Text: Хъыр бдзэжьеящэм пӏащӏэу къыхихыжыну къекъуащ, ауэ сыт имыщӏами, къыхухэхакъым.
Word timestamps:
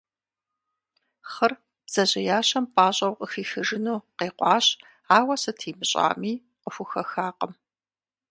Хъыр 1.31 1.53
бдзэжьеящэм 1.85 2.65
пӏащӏэу 2.75 3.17
къыхихыжыну 3.19 4.05
къекъуащ, 4.17 4.65
ауэ 5.17 5.35
сыт 5.41 5.59
имыщӏами, 5.69 6.33
къыхухэхакъым. 6.61 7.53